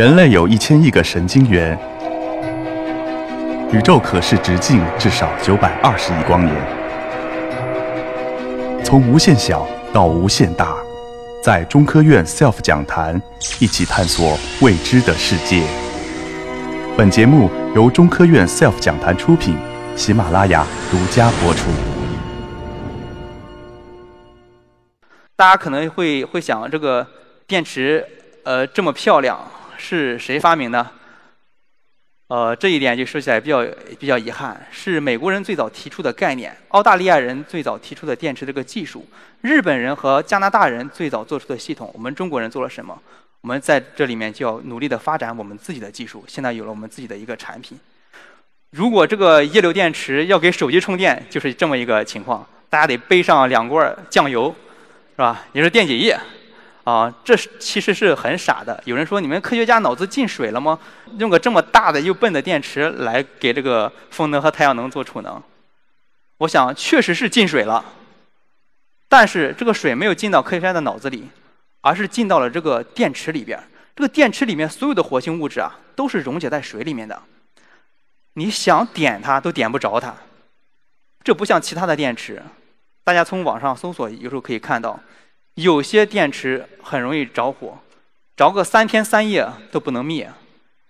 [0.00, 1.78] 人类有一千亿个神经元，
[3.70, 6.56] 宇宙可视直径至少九百二十亿光年。
[8.82, 10.74] 从无限小到无限大，
[11.44, 13.20] 在中科院 SELF 讲坛
[13.58, 15.62] 一起探索未知的世界。
[16.96, 19.54] 本节目由中科院 SELF 讲坛出品，
[19.96, 21.68] 喜马拉雅独家播出。
[25.36, 27.06] 大家可能会会想，这个
[27.46, 28.02] 电池
[28.44, 29.38] 呃这么漂亮。
[29.80, 30.86] 是谁发明的？
[32.28, 33.66] 呃，这一点就说起来比较
[33.98, 39.04] 比较遗憾，是美国人最早提出的概念，澳大利亚人最早提出的电池这个技术，
[39.40, 41.90] 日本人和加拿大人最早做出的系统。
[41.92, 42.96] 我们中国人做了什么？
[43.40, 46.22] 我们在这里面就要努力的发展我们自己的技术。
[46.28, 47.76] 现在有了我们自己的一个产品。
[48.70, 54.54] 如果这个液流电池要给手机充电，就是这么一个情况，大家得背上两罐酱油，
[55.16, 55.44] 是吧？
[55.52, 56.16] 也是电解液。
[56.90, 58.82] 啊，这是其实是很傻的。
[58.84, 60.76] 有人说，你们科学家脑子进水了吗？
[61.18, 65.40] 用个这么大的又笨的电池来给这个风能和太阳能做储能，
[66.38, 67.84] 我想确实是进水了。
[69.08, 71.28] 但是这个水没有进到科学家的脑子里，
[71.80, 73.62] 而是进到了这个电池里边。
[73.94, 77.22] 这个电池里面所有的活性物质啊，都是溶解在水里面的。
[78.32, 80.12] 你想点它都点不着它。
[81.22, 82.42] 这不像其他的电池，
[83.04, 84.98] 大家从网上搜索，有时候可以看到。
[85.60, 87.78] 有些电池很容易着火，
[88.34, 90.30] 着个三天三夜都不能灭，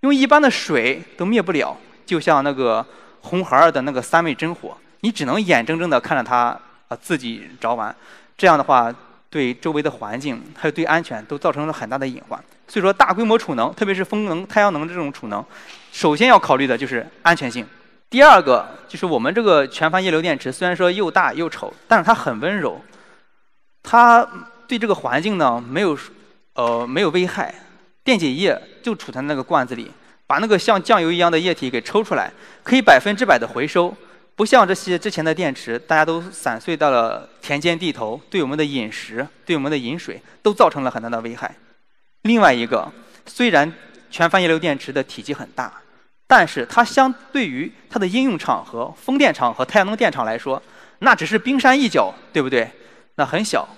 [0.00, 1.76] 用一般的水都灭不了。
[2.06, 2.84] 就像那个
[3.20, 7.94] 红孩儿的那个三昧真火，你只能眼睁睁地看着它啊自己着完。
[8.38, 8.94] 这样的话，
[9.28, 12.42] 对周围的环境还有对安全都造成了很大的隐患。
[12.66, 15.44] 所以说，大规模储能，特别是风能、太阳能这种储能，
[15.92, 17.66] 首先要考虑的就是安全性。
[18.08, 22.80] 第二个就是我们这个全帆液流电池，虽然说又大又丑，但是它很温柔。
[23.82, 24.26] 它
[24.66, 25.96] 对这个环境呢没有，
[26.54, 27.54] 呃没有危害，
[28.02, 29.90] 电解液就储存在那个罐子里，
[30.26, 33.94] 把那个像酱油一样的液体给抽出来，可以百分之百的回收，
[34.34, 41.54] 不像这些之前的电池，大家都散碎到了田间地头，对我们的饮食、对我们的饮水都造成了很大的危害。
[42.22, 42.90] 另外一个，
[43.26, 43.72] 虽然
[44.10, 45.72] 全钒液流电池的体积很大，
[46.26, 50.62] 但是它相对于它的应用场合，风电场和太阳能电场来说，
[51.00, 52.70] 那只是冰山一角，对不对？
[53.16, 53.68] 那很小，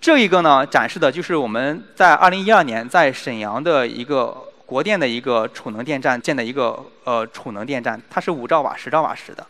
[0.00, 9.46] 这一个呢展示的就是我们在二零一二年在沈阳的一个国电的一个储能电站建的一个呃储能电站，它是五兆瓦、十兆瓦时的，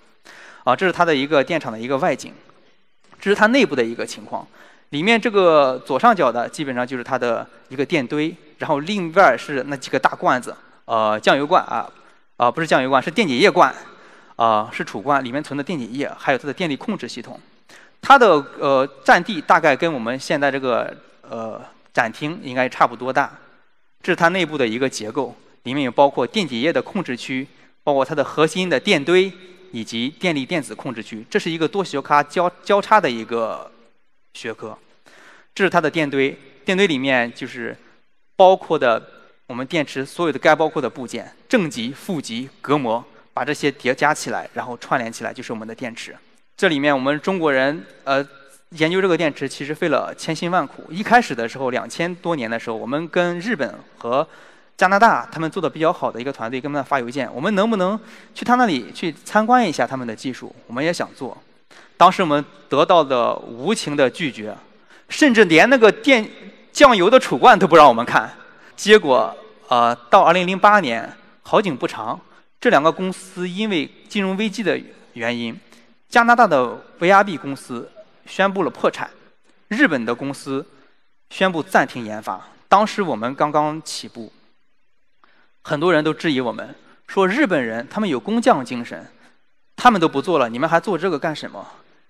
[0.64, 2.32] 啊，这是它的一个电厂的一个外景，
[3.18, 4.46] 这是它内部的一个情况。
[4.90, 10.54] 里面这个左上角的基本上就是它的一个电堆，然后另外是那几个大罐子，
[10.84, 11.90] 呃，酱油罐啊，
[12.36, 13.74] 啊，不是酱油罐，是电解液罐，
[14.36, 17.38] 啊，是储罐，里面存的电解液，还有它的电力控制系统。
[18.08, 20.96] 它的呃占地大概跟我们现在这个
[21.28, 21.60] 呃
[21.92, 23.36] 展厅应该差不多大，
[24.00, 25.34] 这是它内部的一个结构，
[25.64, 27.44] 里面有包括电解液的控制区，
[27.82, 29.32] 包括它的核心的电堆
[29.72, 33.68] 以及电力电子控制区，这是一个多学科交交叉的一个
[34.34, 34.78] 学科。
[35.52, 37.76] 这是它的电堆，电堆里面就是
[38.36, 39.04] 包括的
[39.48, 46.16] 我们电池所有的该包括的部件，正极、负极、隔膜，把这些叠加起来，然后串联起来就是我们的电池。
[46.56, 48.26] 这里面我们中国人呃
[48.70, 50.84] 研究这个电池，其实费了千辛万苦。
[50.88, 54.26] 一开始的时候，两千多年的时候，我们跟日本和
[54.74, 58.00] 加拿大他们做的比较好的一个团队，跟他们发邮件，我们能不能
[58.34, 60.54] 去他那里去参观一下他们的技术？
[60.66, 61.36] 我们也想做。
[61.98, 64.56] 当时我们得到的无情的拒绝，
[65.10, 66.26] 甚至连那个电
[66.72, 68.32] 酱油的储罐都不让我们看。
[68.74, 69.36] 结果
[69.68, 71.12] 呃，到二零零八年，
[71.42, 72.18] 好景不长，
[72.58, 74.80] 这两个公司因为金融危机的
[75.12, 75.54] 原因。
[76.08, 77.90] 加拿大的 VRB 公司
[78.26, 79.10] 宣布了破产，
[79.68, 80.64] 日本的公司
[81.30, 82.40] 宣布暂停研发。
[82.68, 84.32] 当时我们刚刚起步，
[85.62, 86.74] 很多人都质疑我们，
[87.08, 89.10] 说日本人他们有工匠精神，
[89.74, 91.66] 他们都不做了，你们还做这个干什么？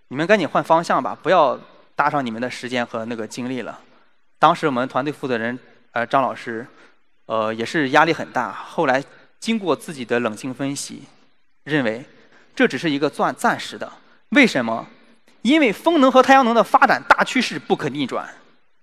[0.09, 1.59] 你们赶紧换方向吧，不要
[1.95, 3.81] 搭上你们的时间和那个精力了。
[4.39, 5.59] 当时我们团队负责人
[5.93, 6.67] 呃张老师，
[7.25, 8.53] 呃也是压力很大。
[8.53, 9.03] 后来
[9.41, 11.05] 经过自己的冷静分析，
[11.65, 12.05] 认为。
[12.57, 13.93] 这只是一个暂暂时的，
[14.31, 14.87] 为什么？
[15.43, 18.27] 因为风能和太阳能的发展大趋势不可逆转，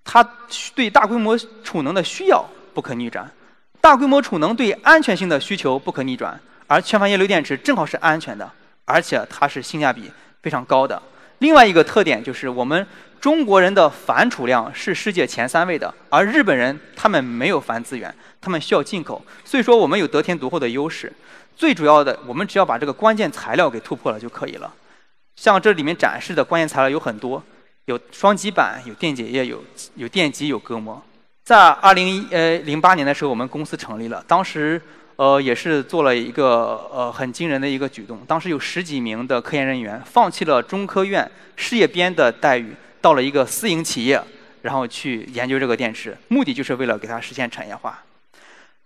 [0.04, 0.26] 它
[0.74, 2.42] 对大规模储能的需要
[2.72, 3.28] 不可逆转，
[3.80, 8.50] 大规模储能对安全性的需求不可逆转，而全帆液流电池正好是安全的，
[8.84, 10.10] 而且它是性价比
[10.40, 11.02] 非常高的。
[11.40, 12.86] 另外一个特点就是我们
[13.20, 21.12] 中国人的反储量是世界前三位的，而日本人他们没有反资源，他们需要进口，所以说我们有得天独厚的优势。
[21.56, 24.72] 最主要的，我们只要把这个关键材料给突破了就可以了。
[25.36, 27.42] 像这里面展示的关键材料有很多，
[27.86, 29.62] 有双极板，有电解液，有
[29.96, 31.02] 有电极，有隔膜。
[31.44, 34.80] 在二零呃零八年的时候，我们公司成立了，当时
[35.16, 38.18] 呃也是做了一个呃很惊人的一个举动。
[38.26, 44.22] 当时有十几名的科研人员放弃了中科院事业编的待遇，到了一个私营企业，
[44.62, 48.02] 然后去研究这个电池，目的就是为了给它实现产业化。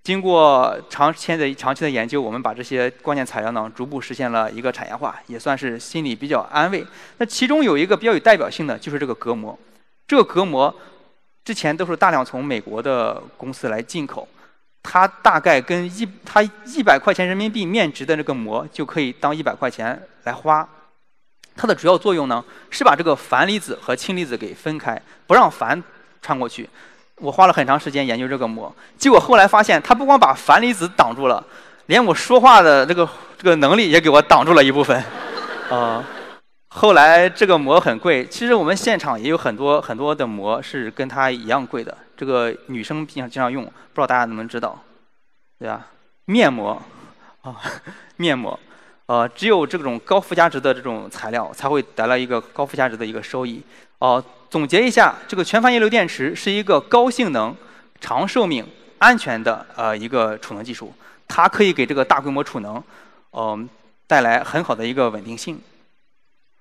[0.04, 6.86] 经过长期的长期的研究，我们把这些关键材料呢逐步实现了一个产业化，也算是心里比较安慰。
[7.18, 9.58] 那其中有一个比较有代表性的就是这个隔膜，
[10.06, 10.74] 这个隔膜。
[11.44, 14.28] 之前都是大量从美国的公司来进口，
[14.82, 20.68] 它大概跟一它一百块钱人民币面值的这个膜就可以当一百块钱来花。
[21.56, 25.82] 它的主要作用呢是把这个钒离子和氢离子给分开，不让钒
[26.20, 26.68] 穿过去。
[27.20, 31.44] 我花了很长时间研究这个膜，结果后来发现它不光把钒离子挡住了，
[31.87, 35.03] 连我说话的这个这个能力也给我挡住了一部分，
[35.70, 36.05] 啊。
[36.70, 41.97] 后来这个膜很贵，其实我们现场也有很多很多的膜是跟它一样贵的。
[42.15, 44.79] 这个女生经常经常用，不知道大家能不能知道，
[45.59, 45.87] 对吧？
[46.26, 46.81] 面膜
[47.41, 47.56] 啊，
[48.17, 48.59] 面膜，
[49.06, 53.62] 呃，只有这种高附加值的这种材料才会带来一个高附加值的一个收益。
[53.98, 57.54] 哦，总结一下，这个全钒液流电池是一个高性能、
[58.00, 58.66] 长寿命、
[58.98, 60.92] 安全的呃一个储能技术，
[61.26, 62.82] 它可以给这个大规模储能，
[63.32, 63.68] 嗯，
[64.06, 65.60] 带来很好的一个稳定性。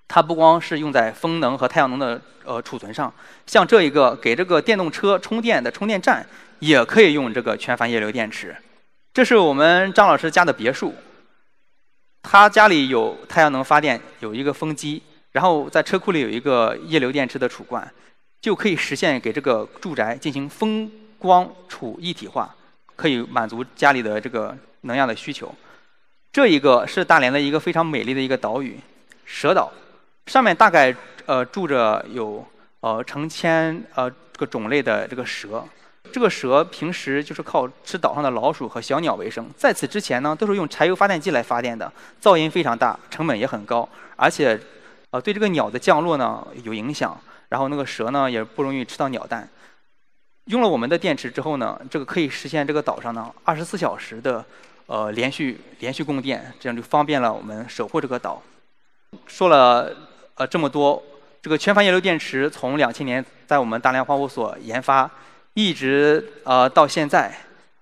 [0.08, 3.12] 它不光是用在风能和太阳能的呃储存上，
[3.46, 6.26] 像这一个给这个电动车充电的充电站，
[6.60, 8.56] 也可以用这个全钒液流电池。
[9.12, 10.94] 这是我们张老师家的别墅，
[12.22, 15.02] 他家里有太阳能发电，有一个风机，
[15.32, 17.90] 然后在车库里有一个液流电池的储罐，
[18.40, 22.54] 就可以实现给这个住宅进行风光储一体化，
[22.96, 25.54] 可以满足家里的这个能量的需求。
[26.32, 28.78] 这一个是大连的一个非常美丽的一个岛屿——
[29.24, 29.72] 蛇岛。
[30.26, 30.94] 上面大概
[31.24, 32.46] 呃住着有
[32.80, 35.64] 呃成千呃这个种类的这个蛇，
[36.12, 39.48] 这个蛇平时就是靠吃岛上的老鼠和小鸟为生。
[39.56, 41.90] 在此之前呢，都是用柴油发电机来发电的，
[42.20, 44.60] 噪音非常大，成本也很高，而且
[45.10, 47.18] 呃对这个鸟的降落呢有影响。
[47.48, 49.48] 然后那个蛇呢也不容易吃到鸟蛋。
[50.44, 54.44] 用了我们的电池之后呢，这个可以实现这个岛上呢二十四小时的
[54.86, 58.42] 呃连续连续供电，这样就方便了我们守护这个岛。
[59.26, 59.94] 说了。
[60.38, 61.02] 呃，这么多，
[61.42, 65.10] 这个全钒液流电池从两千年在我们大连化物所研发，
[65.54, 67.36] 一直呃到现在，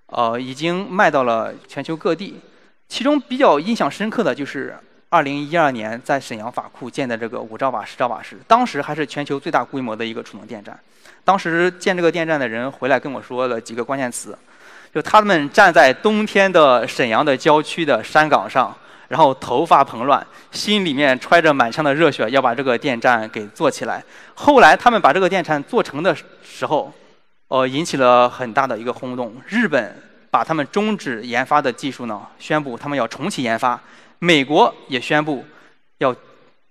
[0.07, 2.41] 呃已经卖到了全球各地。
[2.89, 4.75] 其中比较印象深刻的就是
[5.09, 10.79] 二零一二年在沈阳法库建的这个五兆瓦、十兆瓦时，当时还是全球最大规模的一个储能电站。
[11.25, 14.37] 当时建这个电站的人回来跟我说了几个关键词，
[14.95, 18.75] 就他们站在冬天的沈阳的郊区的山岗上。
[19.09, 24.03] 然后头发蓬乱，心里面揣着满腔的热血，要把这个电站给做起来。
[24.35, 26.13] 后来他们把这个电站做成的
[26.43, 26.93] 时候，
[27.47, 29.33] 呃，引起了很大的一个轰动。
[29.47, 29.97] 日本
[30.29, 33.81] 把他们终止研发的技术呢，宣布他们要重启研发。
[34.19, 35.45] 美国也宣布
[35.99, 36.15] 要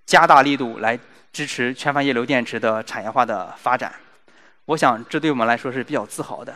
[0.04, 0.98] 加大力度来
[1.32, 3.92] 支持全钒液流电池的产业化的发展。
[4.64, 6.54] 我想这对我们来说是比较自豪的。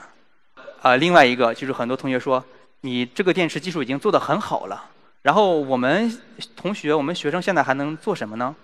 [0.82, 2.44] 呃，另外一个就是很多同学说，
[2.80, 4.84] 你这个电池技术已经做得很好了。
[5.22, 6.20] 然后我们
[6.56, 8.56] 同学，我们学生现在还能做什么呢？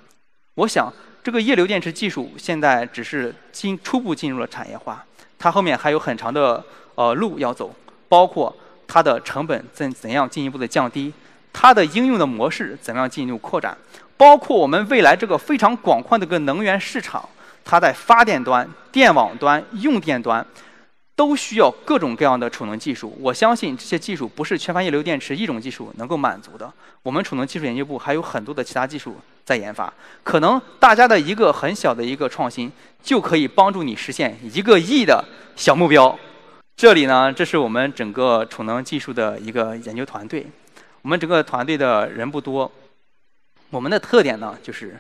[0.55, 0.91] 我想，
[1.23, 5.05] 这个液流电池技术现在只是进初步进入了产业化，
[5.39, 6.65] 它后面还有很长的
[6.95, 7.71] 呃路要走，
[8.09, 8.57] 包括
[8.89, 11.13] 它的成本怎怎样进一步的降低，
[11.59, 13.75] 它的应用的模式怎么样进一步扩展，
[14.19, 17.27] 包括我们未来这个非常广阔的个能源市场，
[17.65, 20.47] 它在发电端、电网端、用电端。
[21.17, 23.17] 都需要各种各样的储能技术。
[23.19, 26.71] 我相信这些技术不是全钒液流电池一种技术能够满足的。
[27.03, 29.91] 我们储能技术研究部还有很多的其他技术在研发。
[30.23, 32.71] 可能大家的一个很小的一个创新，
[33.03, 35.25] 就可以帮助你实现一个亿的
[35.57, 36.15] 小目标。
[36.77, 40.47] 这里呢，这是我们整个储能技术的一个研究团队。
[41.07, 42.69] 我们整个团队的人不多。
[43.71, 44.99] 我们的特点呢，就是，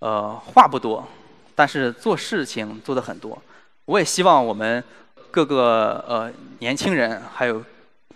[0.00, 1.06] 呃，话不多，
[1.54, 3.40] 但是做事情做的很多。
[3.84, 4.82] 我也希望我们。
[5.30, 7.62] 各个呃年轻人还有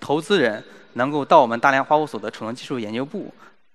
[0.00, 0.64] 投资人
[0.94, 3.32] 能够到我们大连化物所的储能技术研究部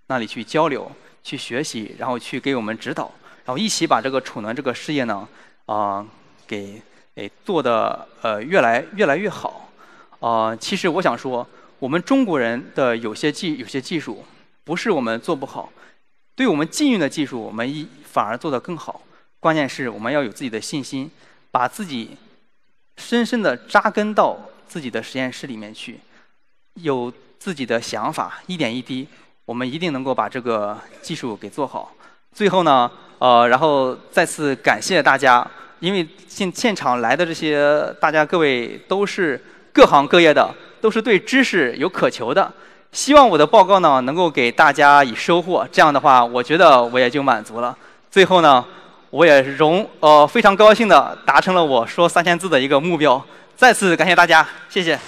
[0.07, 0.91] 那里去交流、
[1.23, 3.11] 去学习，然后去给我们指导，
[3.45, 5.25] 然后一起把这个储能这个事业呢
[5.67, 6.03] 啊
[6.47, 6.81] 给
[7.13, 9.69] 给做的呃越来越来越好。
[10.19, 11.47] 啊，其实我想说，
[11.79, 14.23] 我们中国人的有些技有些技术
[14.63, 15.71] 不是我们做不好，
[16.35, 19.01] 对我们禁运的技术我们一反而做得更好。
[19.39, 21.09] 关键是我们要有自己的信心，
[21.51, 22.17] 把自己。
[22.99, 24.35] 深深地扎根到
[24.67, 25.99] 自己的实验室里面去，
[26.73, 29.07] 有自己的想法，一点一滴，
[29.45, 31.93] 我们一定能够把这个技术给做好。
[32.33, 35.47] 最后呢，呃，然后再次感谢大家，
[35.79, 39.39] 因为现现场来的这些大家各位都是
[39.77, 40.49] 各行各业的，
[40.81, 42.51] 都是对知识有渴求的。
[42.91, 47.77] 希望我的报告呢能够给大家以收获，这样的话，我觉得我也就满足了。
[48.09, 48.65] 最后呢，
[49.11, 53.23] 我也荣呃非常高兴的达成了我说三千字的一个目标。
[53.55, 54.99] 再次感谢大家，谢谢。